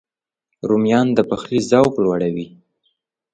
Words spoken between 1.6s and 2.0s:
ذوق